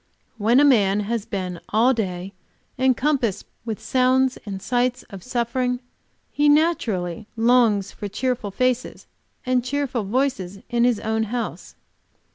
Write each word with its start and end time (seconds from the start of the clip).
When 0.39 0.59
a 0.59 0.63
man 0.65 1.01
has 1.01 1.25
been 1.27 1.59
all 1.69 1.93
day 1.93 2.33
encompassed 2.79 3.45
with 3.65 3.79
sounds 3.79 4.35
and 4.47 4.59
sights 4.59 5.03
of 5.11 5.21
suffering, 5.21 5.79
he 6.31 6.49
naturally 6.49 7.27
longs 7.35 7.91
for 7.91 8.07
cheerful 8.07 8.49
faces 8.49 9.05
and 9.45 9.63
cheerful 9.63 10.03
voices 10.03 10.57
in 10.69 10.85
his 10.85 10.99
own 11.01 11.25
house. 11.25 11.75